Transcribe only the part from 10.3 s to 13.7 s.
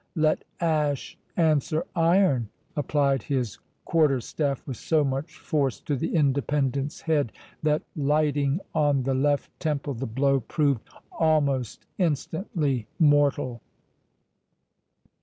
proved almost instantly mortal.